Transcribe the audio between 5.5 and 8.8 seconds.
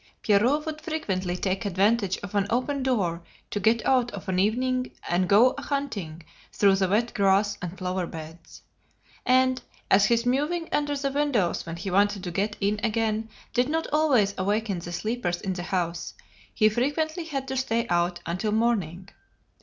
a hunting through the wet grass and flower beds: